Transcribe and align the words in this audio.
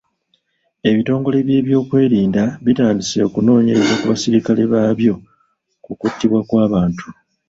Ebitongole 0.89 1.37
by'ebyokwerinda 1.47 2.43
bitandise 2.65 3.17
okunoonyereza 3.27 3.93
ku 3.99 4.05
baserikale 4.11 4.61
baabyo 4.71 5.13
ku 5.83 5.91
kuttibwa 5.99 6.41
kw'abantu. 6.49 7.05